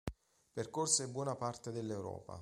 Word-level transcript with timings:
Percorse 0.51 1.09
buona 1.09 1.35
parte 1.35 1.71
dell'Europa. 1.71 2.39